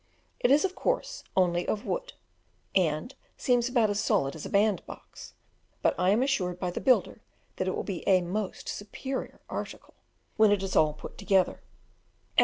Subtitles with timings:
[0.39, 2.13] It is, of course, only of wood,
[2.73, 5.35] and seems about as solid as a band box;
[5.83, 7.21] but I am assured by the builder
[7.57, 9.93] that it will be a "most superior article"
[10.37, 11.61] when it is all put together.